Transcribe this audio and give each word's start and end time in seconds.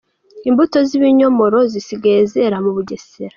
Imbuto 0.49 0.77
zibinyomoro 0.89 1.59
zisigaye 1.71 2.19
zera 2.33 2.57
mu 2.63 2.71
Bugesera 2.75 3.29